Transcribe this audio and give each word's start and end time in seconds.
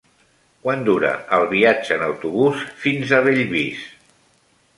Quant 0.61 0.79
dura 0.87 1.11
el 1.37 1.45
viatge 1.51 1.93
en 1.99 2.07
autobús 2.07 2.65
fins 2.87 3.15
a 3.15 3.21
Bellvís? 3.29 3.87